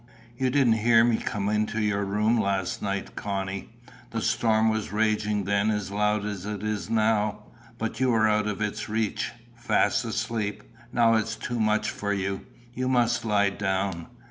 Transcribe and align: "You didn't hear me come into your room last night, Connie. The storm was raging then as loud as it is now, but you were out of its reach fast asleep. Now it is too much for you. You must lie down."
"You 0.35 0.49
didn't 0.49 0.73
hear 0.81 1.03
me 1.03 1.17
come 1.17 1.47
into 1.47 1.79
your 1.79 2.03
room 2.03 2.39
last 2.41 2.81
night, 2.81 3.15
Connie. 3.15 3.69
The 4.09 4.21
storm 4.23 4.71
was 4.71 4.91
raging 4.91 5.43
then 5.43 5.69
as 5.69 5.91
loud 5.91 6.25
as 6.25 6.43
it 6.43 6.63
is 6.63 6.89
now, 6.89 7.43
but 7.77 7.99
you 7.99 8.09
were 8.09 8.27
out 8.27 8.47
of 8.47 8.61
its 8.63 8.89
reach 8.89 9.31
fast 9.55 10.03
asleep. 10.03 10.63
Now 10.91 11.13
it 11.17 11.25
is 11.25 11.35
too 11.35 11.59
much 11.59 11.91
for 11.91 12.13
you. 12.13 12.47
You 12.73 12.87
must 12.87 13.25
lie 13.25 13.51
down." 13.51 14.07